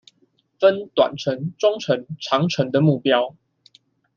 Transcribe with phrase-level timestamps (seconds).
[0.59, 3.35] 分短程中程長程的目標